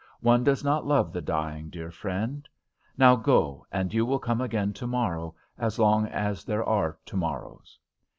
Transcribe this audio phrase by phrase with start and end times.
[0.21, 2.49] One does not love the dying, dear friend.
[2.97, 7.77] Now go, and you will come again tomorrow, as long as there are tomorrows."